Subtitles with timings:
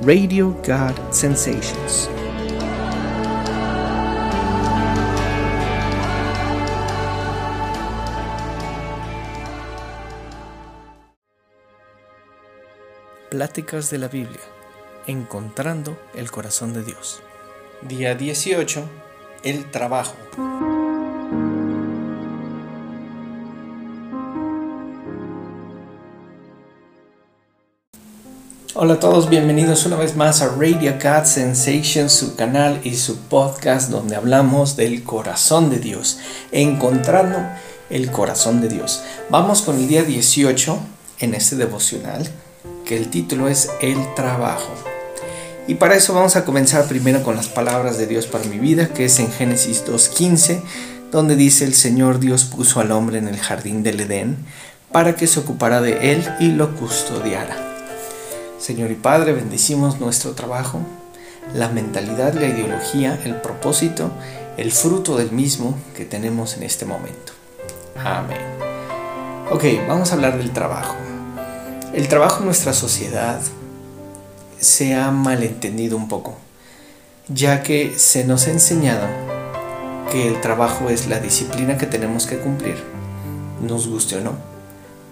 [0.00, 2.10] Radio God Sensations.
[13.30, 14.40] Pláticas de la Biblia,
[15.06, 17.22] encontrando el corazón de Dios.
[17.82, 18.88] Día 18.
[19.44, 20.16] El trabajo.
[28.74, 33.18] Hola a todos, bienvenidos una vez más a Radio God Sensation, su canal y su
[33.18, 36.18] podcast donde hablamos del corazón de Dios,
[36.52, 37.36] encontrando
[37.90, 39.02] el corazón de Dios.
[39.28, 40.78] Vamos con el día 18
[41.18, 42.26] en este devocional,
[42.86, 44.72] que el título es El trabajo.
[45.68, 48.88] Y para eso vamos a comenzar primero con las palabras de Dios para mi vida,
[48.88, 50.62] que es en Génesis 2.15,
[51.10, 54.38] donde dice el Señor Dios puso al hombre en el jardín del Edén
[54.90, 57.71] para que se ocupara de él y lo custodiara.
[58.62, 60.78] Señor y Padre, bendecimos nuestro trabajo,
[61.52, 64.12] la mentalidad, la ideología, el propósito,
[64.56, 67.32] el fruto del mismo que tenemos en este momento.
[67.96, 68.38] Amén.
[69.50, 70.94] Ok, vamos a hablar del trabajo.
[71.92, 73.40] El trabajo en nuestra sociedad
[74.60, 76.36] se ha malentendido un poco,
[77.26, 79.08] ya que se nos ha enseñado
[80.12, 82.76] que el trabajo es la disciplina que tenemos que cumplir,
[83.60, 84.34] nos guste o no,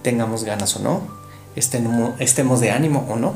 [0.03, 1.20] tengamos ganas o no,
[1.57, 3.35] estemos de ánimo o no.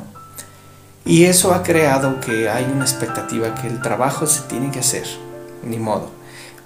[1.05, 5.05] Y eso ha creado que hay una expectativa que el trabajo se tiene que hacer,
[5.62, 6.11] ni modo.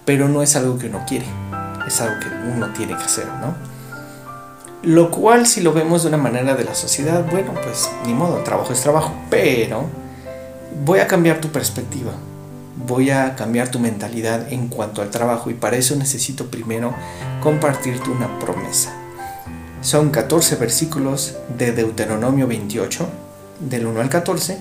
[0.05, 1.27] Pero no es algo que uno quiere,
[1.87, 3.55] es algo que uno tiene que hacer, ¿no?
[4.83, 8.37] Lo cual si lo vemos de una manera de la sociedad, bueno, pues ni modo,
[8.45, 9.87] trabajo es trabajo, pero
[10.85, 12.13] voy a cambiar tu perspectiva,
[12.87, 16.95] voy a cambiar tu mentalidad en cuanto al trabajo y para eso necesito primero
[17.43, 18.98] compartirte una promesa.
[19.81, 23.09] Son 14 versículos de Deuteronomio 28,
[23.61, 24.59] del 1 al 14.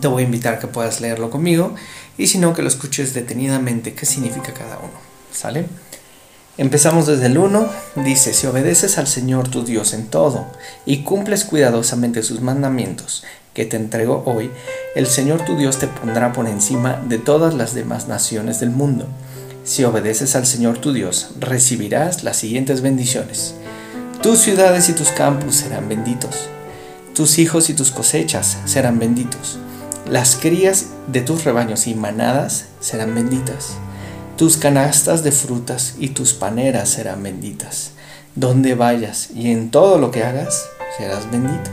[0.00, 1.74] Te voy a invitar que puedas leerlo conmigo
[2.16, 4.94] y si no, que lo escuches detenidamente qué significa cada uno.
[5.32, 5.66] ¿Sale?
[6.56, 7.68] Empezamos desde el 1.
[7.96, 10.46] Dice, si obedeces al Señor tu Dios en todo
[10.86, 14.50] y cumples cuidadosamente sus mandamientos que te entrego hoy,
[14.94, 19.06] el Señor tu Dios te pondrá por encima de todas las demás naciones del mundo.
[19.64, 23.54] Si obedeces al Señor tu Dios, recibirás las siguientes bendiciones.
[24.22, 26.48] Tus ciudades y tus campos serán benditos.
[27.12, 29.58] Tus hijos y tus cosechas serán benditos.
[30.08, 33.72] Las crías de tus rebaños y manadas serán benditas.
[34.36, 37.94] Tus canastas de frutas y tus paneras serán benditas.
[38.36, 40.66] Donde vayas y en todo lo que hagas,
[40.96, 41.72] serás bendito.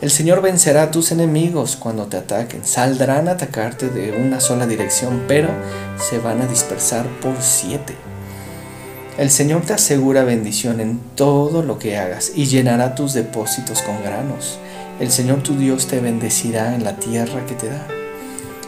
[0.00, 2.64] El Señor vencerá a tus enemigos cuando te ataquen.
[2.64, 5.48] Saldrán a atacarte de una sola dirección, pero
[5.96, 7.94] se van a dispersar por siete.
[9.18, 14.02] El Señor te asegura bendición en todo lo que hagas y llenará tus depósitos con
[14.02, 14.58] granos.
[15.00, 17.86] El Señor tu Dios te bendecirá en la tierra que te da.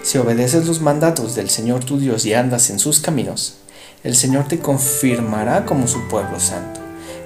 [0.03, 3.54] Si obedeces los mandatos del Señor tu Dios y andas en sus caminos,
[4.03, 6.81] el Señor te confirmará como su pueblo santo,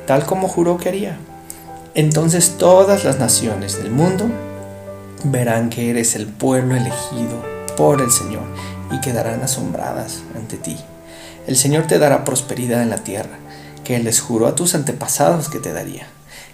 [0.07, 1.19] tal como juró que haría.
[1.97, 4.27] Entonces todas las naciones del mundo
[5.25, 7.45] verán que eres el pueblo elegido
[7.77, 8.45] por el Señor
[8.93, 10.77] y quedarán asombradas ante ti.
[11.49, 13.39] El Señor te dará prosperidad en la tierra,
[13.83, 16.07] que les juró a tus antepasados que te daría.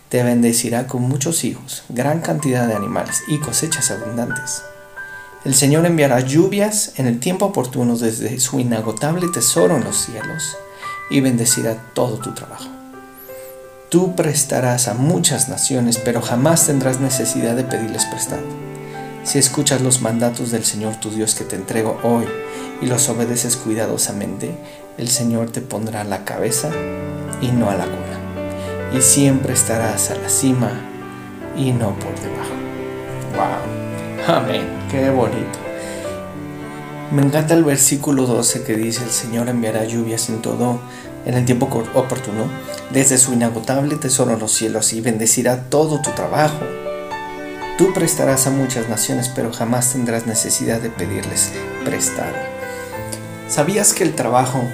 [0.08, 4.62] Te bendecirá con muchos hijos, gran cantidad de animales y cosechas abundantes.
[5.44, 10.56] El Señor enviará lluvias en el tiempo oportuno desde su inagotable tesoro en los cielos
[11.10, 12.68] y bendecirá todo tu trabajo.
[13.88, 18.44] Tú prestarás a muchas naciones, pero jamás tendrás necesidad de pedirles prestado.
[19.24, 22.26] Si escuchas los mandatos del Señor tu Dios que te entrego hoy
[22.82, 24.54] y los obedeces cuidadosamente,
[24.96, 26.70] el Señor te pondrá a la cabeza
[27.40, 28.96] y no a la cola.
[28.96, 30.70] Y siempre estarás a la cima
[31.56, 32.54] y no por debajo.
[33.34, 34.36] ¡Wow!
[34.36, 34.62] Amén.
[34.90, 35.58] Qué bonito.
[37.10, 40.80] Me encanta el versículo 12 que dice, el Señor enviará lluvias en todo,
[41.26, 42.44] en el tiempo oportuno,
[42.90, 46.60] desde su inagotable tesoro en los cielos y bendecirá todo tu trabajo.
[47.76, 51.52] Tú prestarás a muchas naciones, pero jamás tendrás necesidad de pedirles
[51.84, 52.34] prestado.
[53.48, 54.64] ¿Sabías que el trabajo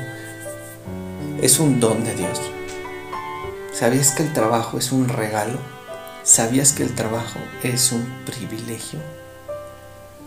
[1.42, 2.38] es un don de Dios.
[3.72, 5.58] ¿Sabías que el trabajo es un regalo?
[6.22, 8.98] ¿Sabías que el trabajo es un privilegio?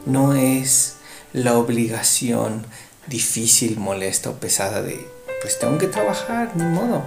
[0.08, 0.96] No es
[1.32, 2.66] la obligación
[3.06, 5.08] difícil, molesta o pesada de,
[5.42, 7.04] pues tengo que trabajar, ni modo.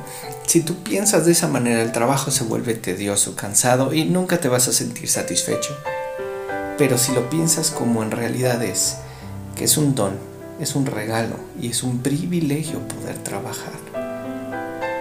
[0.47, 4.49] Si tú piensas de esa manera, el trabajo se vuelve tedioso, cansado y nunca te
[4.49, 5.77] vas a sentir satisfecho.
[6.79, 8.99] Pero si lo piensas como en realidad es,
[9.57, 10.17] que es un don,
[10.61, 13.86] es un regalo y es un privilegio poder trabajar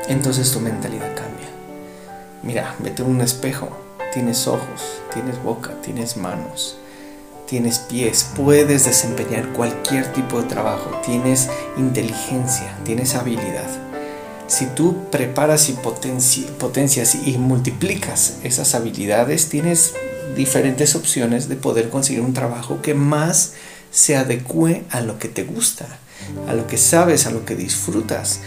[0.08, 1.50] entonces tu mentalidad cambia.
[2.44, 3.70] Mira, vete en un espejo,
[4.14, 6.78] tienes ojos, tienes boca, tienes manos,
[7.48, 13.70] tienes pies, puedes desempeñar cualquier tipo de trabajo, tienes inteligencia, tienes habilidad.
[14.48, 19.96] Si tú preparas y potencias y multiplicas esas habilidades, tienes
[20.36, 23.54] diferentes opciones de poder conseguir un trabajo que más
[23.92, 25.88] se adecue a lo que te gusta,
[26.48, 28.42] a lo que sabes, a lo que disfrutas.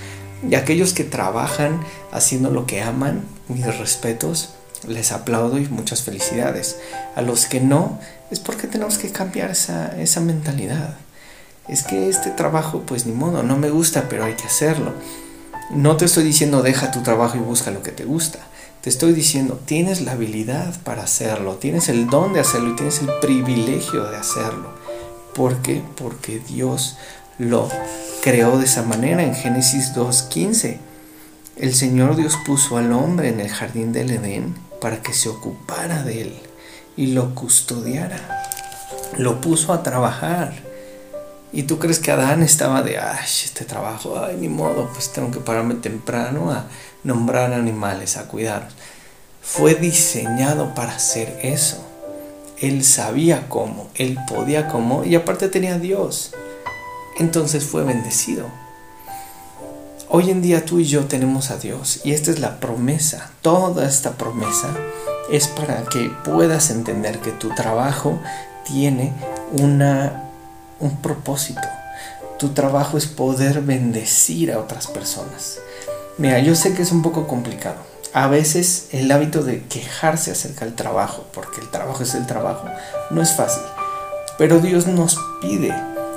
[0.48, 1.80] Y aquellos que trabajan
[2.12, 4.50] haciendo lo que aman, mis respetos,
[4.86, 6.78] les aplaudo y muchas felicidades.
[7.16, 7.98] A los que no,
[8.30, 10.96] es porque tenemos que cambiar esa, esa mentalidad.
[11.68, 14.92] Es que este trabajo, pues ni modo, no me gusta, pero hay que hacerlo.
[15.70, 18.38] No te estoy diciendo deja tu trabajo y busca lo que te gusta.
[18.80, 23.00] Te estoy diciendo, tienes la habilidad para hacerlo, tienes el don de hacerlo y tienes
[23.00, 24.72] el privilegio de hacerlo.
[25.34, 25.82] ¿Por qué?
[25.96, 26.96] Porque Dios
[27.38, 27.68] lo
[28.22, 30.78] creó de esa manera en Génesis 2.15.
[31.56, 36.02] El Señor Dios puso al hombre en el jardín del Edén para que se ocupara
[36.02, 36.40] de él
[36.96, 38.44] y lo custodiara.
[39.16, 40.52] Lo puso a trabajar.
[41.52, 45.30] Y tú crees que Adán estaba de, ay, este trabajo, ay, ni modo, pues tengo
[45.30, 46.66] que pararme temprano a
[47.04, 48.68] nombrar animales, a cuidar.
[49.40, 51.82] Fue diseñado para hacer eso.
[52.60, 56.34] Él sabía cómo, él podía cómo y aparte tenía Dios.
[57.18, 58.46] Entonces fue bendecido.
[60.08, 63.30] Hoy en día tú y yo tenemos a Dios y esta es la promesa.
[63.42, 64.68] Toda esta promesa
[65.30, 68.20] es para que puedas entender que tu trabajo
[68.64, 69.12] tiene
[69.50, 70.30] una,
[70.78, 71.60] un propósito.
[72.38, 75.58] Tu trabajo es poder bendecir a otras personas.
[76.18, 77.78] Mira, yo sé que es un poco complicado.
[78.12, 82.68] A veces el hábito de quejarse acerca del trabajo, porque el trabajo es el trabajo,
[83.10, 83.64] no es fácil.
[84.38, 85.74] Pero Dios nos pide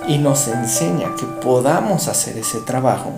[0.07, 3.11] y nos enseña que podamos hacer ese trabajo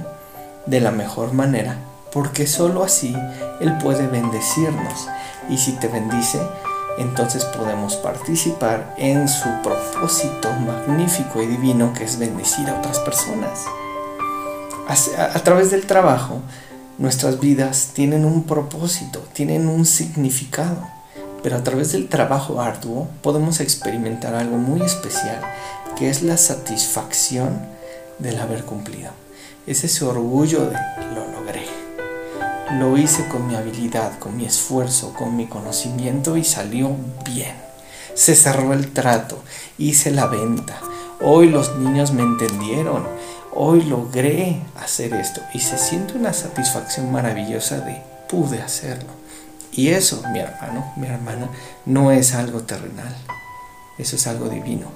[0.65, 1.77] de la mejor manera,
[2.11, 3.15] porque sólo así
[3.59, 5.07] Él puede bendecirnos.
[5.49, 6.39] Y si te bendice,
[6.97, 13.65] entonces podemos participar en su propósito magnífico y divino que es bendecir a otras personas.
[14.87, 16.41] A, través del trabajo,
[16.97, 20.87] nuestras vidas tienen un propósito, tienen un significado,
[21.41, 25.41] pero a través del trabajo arduo podemos experimentar algo muy especial,
[25.97, 27.61] que es la satisfacción
[28.19, 29.11] del haber cumplido
[29.65, 30.77] es ese orgullo de
[31.15, 31.65] lo logré.
[32.79, 36.95] Lo hice con mi habilidad, con mi esfuerzo, con mi conocimiento y salió
[37.25, 37.55] bien.
[38.13, 39.41] Se cerró el trato,
[39.77, 40.79] hice la venta.
[41.21, 43.07] Hoy los niños me entendieron.
[43.53, 49.09] Hoy logré hacer esto y se siente una satisfacción maravillosa de pude hacerlo.
[49.71, 51.49] Y eso, mi hermano, mi hermana,
[51.85, 53.15] no es algo terrenal.
[53.97, 54.87] Eso es algo divino.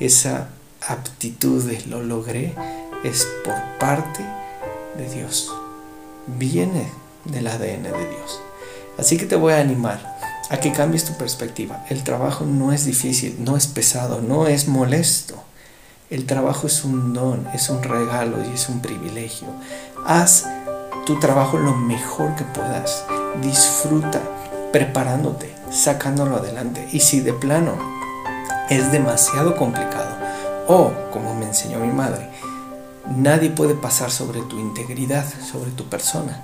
[0.00, 0.48] Esa
[0.88, 2.54] aptitud de lo logré
[3.04, 4.24] es por parte
[4.96, 5.52] de Dios.
[6.26, 6.90] Viene
[7.24, 8.40] del ADN de Dios.
[8.98, 10.14] Así que te voy a animar
[10.50, 11.84] a que cambies tu perspectiva.
[11.88, 15.42] El trabajo no es difícil, no es pesado, no es molesto.
[16.10, 19.48] El trabajo es un don, es un regalo y es un privilegio.
[20.06, 20.44] Haz
[21.06, 23.04] tu trabajo lo mejor que puedas.
[23.42, 24.20] Disfruta
[24.72, 26.88] preparándote, sacándolo adelante.
[26.92, 28.03] Y si de plano
[28.70, 30.16] es demasiado complicado,
[30.68, 32.30] o como me enseñó mi madre,
[33.06, 36.40] Nadie puede pasar sobre tu integridad, sobre tu persona.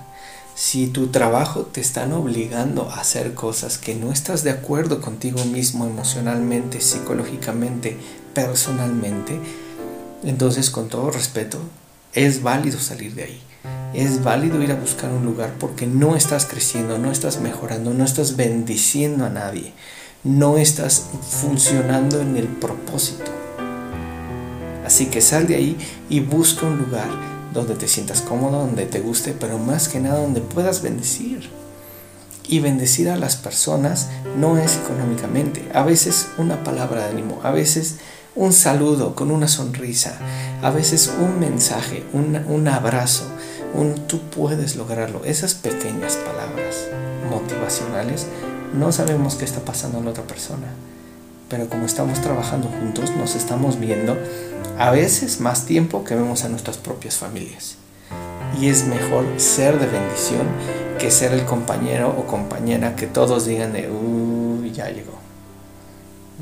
[0.54, 5.42] Si tu trabajo te están obligando a hacer cosas que no estás de acuerdo contigo
[5.46, 7.96] mismo emocionalmente, psicológicamente,
[8.34, 9.40] personalmente,
[10.22, 11.58] entonces con todo respeto,
[12.12, 13.42] es válido salir de ahí.
[13.94, 18.04] Es válido ir a buscar un lugar porque no estás creciendo, no estás mejorando, no
[18.04, 19.72] estás bendiciendo a nadie,
[20.24, 23.30] no estás funcionando en el propósito.
[24.84, 27.08] Así que sal de ahí y busca un lugar
[27.54, 31.48] donde te sientas cómodo, donde te guste, pero más que nada donde puedas bendecir.
[32.48, 35.68] Y bendecir a las personas no es económicamente.
[35.72, 37.96] A veces una palabra de ánimo, a veces
[38.34, 40.18] un saludo con una sonrisa,
[40.62, 43.24] a veces un mensaje, un, abrazo,
[43.74, 45.24] un tú puedes lograrlo.
[45.24, 46.88] Esas pequeñas palabras
[47.30, 48.26] motivacionales
[48.72, 50.66] no sabemos qué está pasando en la otra persona.
[51.48, 54.16] Pero como estamos trabajando juntos, nos estamos viendo
[54.78, 57.76] a veces más tiempo que vemos a nuestras propias familias.
[58.60, 60.46] Y es mejor ser de bendición
[60.98, 65.18] que ser el compañero o compañera que todos digan de, uy, ya llegó.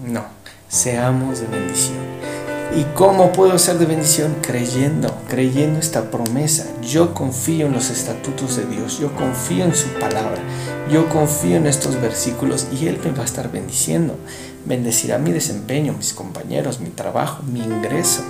[0.05, 0.25] No,
[0.69, 1.99] seamos de bendición.
[2.77, 4.37] ¿Y cómo puedo ser de bendición?
[4.43, 6.67] Creyendo, creyendo esta promesa.
[6.83, 10.41] Yo confío en los estatutos de Dios, yo confío en su palabra,
[10.93, 14.15] yo confío en estos versículos y Él me va a estar bendiciendo
[14.69, 18.23] bendecirá mi desempeño, mis compañeros, mi trabajo, mi ingreso.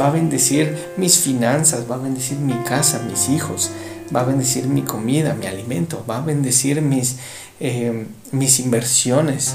[0.00, 3.70] Va a bendecir mis finanzas, va a bendecir mi casa, mis hijos,
[4.14, 7.16] va a bendecir mi comida, mi alimento, va a bendecir mis,
[7.58, 9.54] eh, mis inversiones,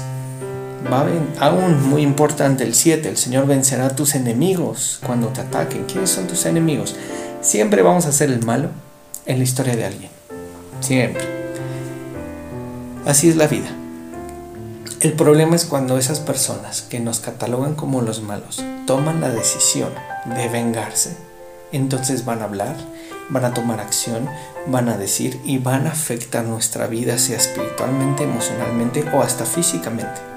[0.92, 1.06] Va
[1.40, 5.84] aún muy importante el 7, el Señor vencerá a tus enemigos cuando te ataquen.
[5.84, 6.94] ¿Quiénes son tus enemigos?
[7.40, 8.68] Siempre vamos a hacer el malo
[9.24, 10.10] en la historia de alguien.
[10.80, 11.24] Siempre.
[13.06, 13.68] Así es la vida.
[15.00, 19.90] El problema es cuando esas personas que nos catalogan como los malos toman la decisión
[20.36, 21.16] de vengarse,
[21.72, 22.76] entonces van a hablar,
[23.28, 24.28] van a tomar acción,
[24.66, 30.33] van a decir y van a afectar nuestra vida, sea espiritualmente, emocionalmente o hasta físicamente.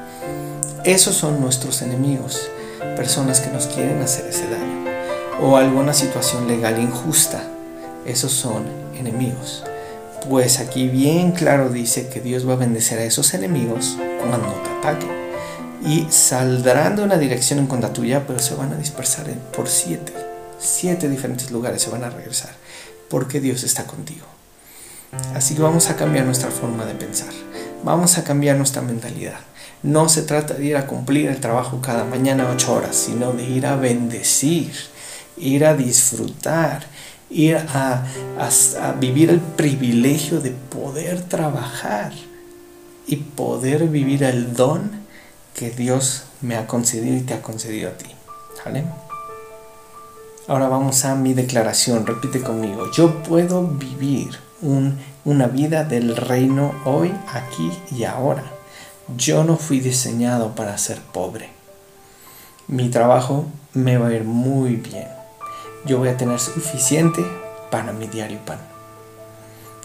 [0.88, 2.50] Esos son nuestros enemigos,
[2.96, 4.86] personas que nos quieren hacer ese daño
[5.42, 7.44] o alguna situación legal injusta.
[8.06, 8.64] Esos son
[8.98, 9.66] enemigos.
[10.30, 14.70] Pues aquí bien claro dice que Dios va a bendecir a esos enemigos cuando te
[14.70, 15.10] ataquen.
[15.86, 20.14] Y saldrán de una dirección en contra tuya, pero se van a dispersar por siete.
[20.58, 22.52] Siete diferentes lugares se van a regresar.
[23.10, 24.26] Porque Dios está contigo.
[25.36, 27.34] Así que vamos a cambiar nuestra forma de pensar.
[27.84, 29.40] Vamos a cambiar nuestra mentalidad.
[29.88, 33.46] No se trata de ir a cumplir el trabajo cada mañana ocho horas, sino de
[33.46, 34.74] ir a bendecir,
[35.38, 36.86] ir a disfrutar,
[37.30, 38.04] ir a,
[39.00, 42.12] vivir el privilegio de poder trabajar
[43.08, 44.92] y poder vivir el don
[45.56, 48.08] que Dios me ha concedido y te ha concedido a ti.
[50.50, 52.06] Ahora vamos a mi declaración.
[52.06, 52.92] Repite conmigo.
[52.92, 54.38] Yo puedo vivir
[55.24, 58.57] una vida del reino hoy, aquí y ahora.
[59.16, 61.50] Yo no fui diseñado para ser pobre.
[62.68, 65.18] Mi trabajo me va a ir muy bien
[65.88, 67.26] yo voy a tener suficiente
[67.72, 68.60] para mi diario pan.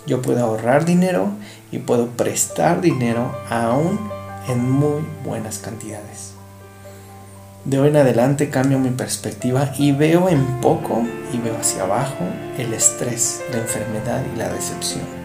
[0.07, 1.29] Yo puedo ahorrar dinero
[1.71, 4.00] y puedo prestar dinero aún
[4.49, 6.33] en muy buenas cantidades.
[7.64, 12.25] De hoy en adelante cambio mi perspectiva y veo en poco y veo hacia abajo
[12.59, 15.22] el estrés, la enfermedad y la decepción.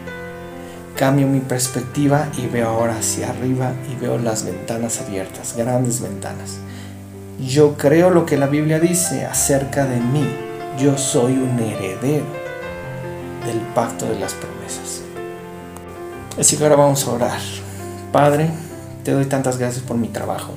[0.97, 6.57] Cambio mi perspectiva y veo ahora hacia arriba y veo las ventanas abiertas, grandes ventanas.
[7.39, 10.27] Yo creo lo que la Biblia dice acerca de mí
[10.79, 12.25] yo soy un heredero
[13.45, 15.03] del pacto de las promesas.
[16.39, 17.39] Así que ahora vamos a orar.
[18.11, 18.49] Padre,
[19.03, 20.53] te doy tantas gracias por mi trabajo,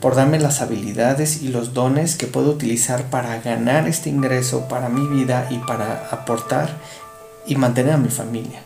[0.00, 4.88] por darme las habilidades y los dones que puedo utilizar para ganar este ingreso para
[4.88, 6.70] mi vida y para aportar
[7.46, 8.62] y mantener a mi familia.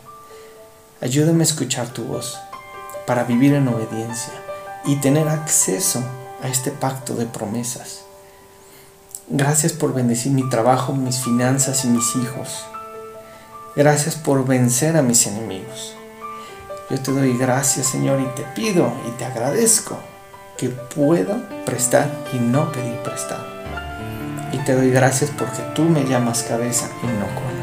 [1.01, 2.37] Ayúdame a escuchar tu voz
[3.07, 4.33] para vivir en obediencia
[4.83, 6.03] y tener acceso
[6.43, 8.01] a este pacto de promesas.
[9.29, 12.65] Gracias por bendecir mi trabajo, mis finanzas y mis hijos.
[13.77, 15.95] Gracias por vencer a mis enemigos.
[16.89, 19.97] Yo te doy gracias, Señor, y te pido y te agradezco
[20.57, 23.45] que puedo prestar y no pedir prestado.
[24.51, 27.58] Y te doy gracias porque tú me llamas cabeza y no cola.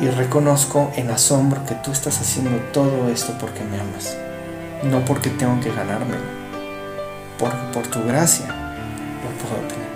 [0.00, 4.16] Y reconozco en asombro que tú estás haciendo todo esto porque me amas,
[4.84, 6.22] no porque tengo que ganármelo,
[7.36, 9.88] porque por tu gracia lo puedo tener.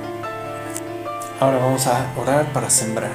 [1.39, 3.13] Ahora vamos a orar para sembrar.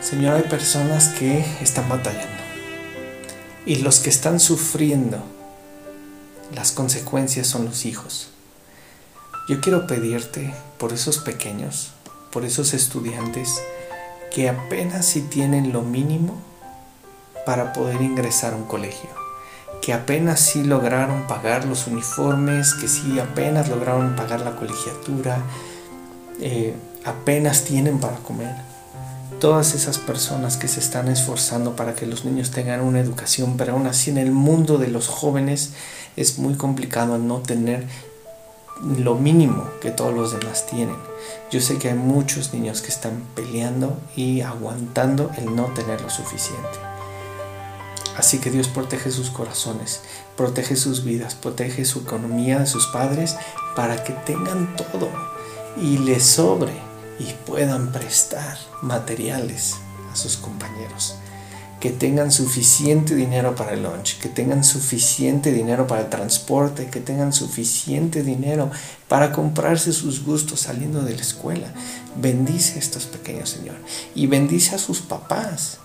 [0.00, 2.42] Señor, hay personas que están batallando.
[3.66, 5.18] Y los que están sufriendo
[6.54, 8.28] las consecuencias son los hijos.
[9.48, 11.92] Yo quiero pedirte por esos pequeños,
[12.32, 13.60] por esos estudiantes
[14.32, 16.34] que apenas si tienen lo mínimo
[17.44, 19.10] para poder ingresar a un colegio,
[19.80, 25.38] que apenas si lograron pagar los uniformes, que si apenas lograron pagar la colegiatura,
[26.40, 28.54] eh, apenas tienen para comer.
[29.40, 33.74] Todas esas personas que se están esforzando para que los niños tengan una educación, pero
[33.74, 35.72] aún así en el mundo de los jóvenes
[36.16, 37.86] es muy complicado no tener
[38.84, 40.96] lo mínimo que todos los demás tienen.
[41.50, 46.10] Yo sé que hay muchos niños que están peleando y aguantando el no tener lo
[46.10, 46.78] suficiente.
[48.16, 50.00] Así que Dios protege sus corazones,
[50.36, 53.36] protege sus vidas, protege su economía de sus padres
[53.74, 55.10] para que tengan todo
[55.76, 56.72] y les sobre
[57.18, 59.74] y puedan prestar materiales
[60.10, 61.16] a sus compañeros.
[61.80, 67.00] Que tengan suficiente dinero para el lunch, que tengan suficiente dinero para el transporte, que
[67.00, 68.70] tengan suficiente dinero
[69.08, 71.72] para comprarse sus gustos saliendo de la escuela.
[72.16, 73.76] Bendice a estos pequeños, Señor.
[74.14, 75.78] Y bendice a sus papás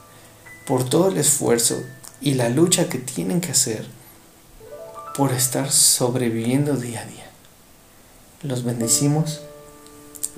[0.66, 1.82] por todo el esfuerzo
[2.22, 3.86] y la lucha que tienen que hacer
[5.16, 7.30] por estar sobreviviendo día a día.
[8.44, 9.42] Los bendecimos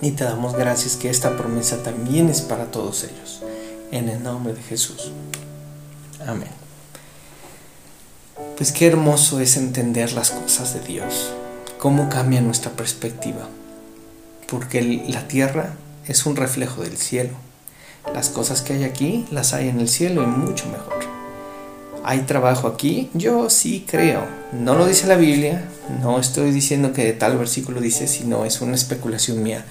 [0.02, 3.42] y te damos gracias que esta promesa también es para todos ellos.
[3.92, 5.12] En el nombre de Jesús.
[6.28, 6.50] Amén.
[8.58, 11.34] Pues qué hermoso es entender las cosas de Dios,
[11.80, 13.48] cómo cambia nuestra perspectiva,
[14.48, 15.74] porque la tierra
[16.08, 17.32] es un reflejo del cielo.
[18.14, 21.00] Las cosas que hay aquí las hay en el cielo y mucho mejor.
[22.04, 23.10] ¿Hay trabajo aquí?
[23.14, 24.26] Yo sí creo.
[24.52, 25.64] No lo dice la Biblia,
[26.02, 29.66] no estoy diciendo que tal versículo dice, sino es una especulación mía.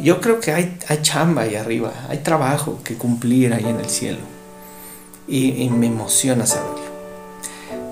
[0.00, 3.90] Yo creo que hay, hay chamba ahí arriba, hay trabajo que cumplir ahí en el
[3.90, 4.39] cielo.
[5.30, 6.90] Y, me emociona saberlo.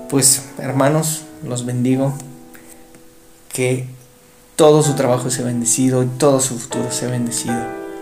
[0.09, 2.13] Pues hermanos, los bendigo.
[3.53, 3.87] Que
[4.55, 7.57] todo su trabajo sea bendecido y todo su futuro sea bendecido.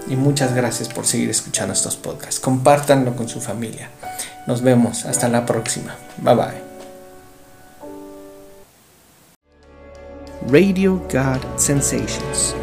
[0.09, 2.39] Y muchas gracias por seguir escuchando estos podcasts.
[2.39, 3.91] Compártanlo con su familia.
[4.47, 5.05] Nos vemos.
[5.05, 5.95] Hasta la próxima.
[6.17, 6.67] Bye bye.
[10.49, 12.55] Radio God Sensations.